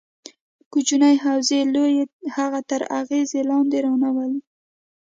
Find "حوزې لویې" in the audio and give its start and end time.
1.23-2.03